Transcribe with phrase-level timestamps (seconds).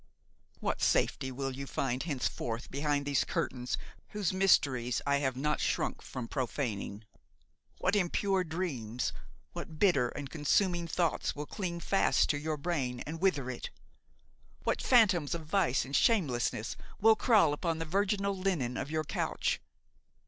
[0.59, 3.77] What safety will you find henceforth behind these curtains
[4.07, 7.03] whose mysteries I have not shrunk from profaning?
[7.77, 9.13] What impure dreams,
[9.53, 13.69] what bitter and consuming thoughts will cling fast to your brain and wither it!
[14.63, 19.61] What phantoms of vice and shamelessness will crawl upon the virginal linen of your couch!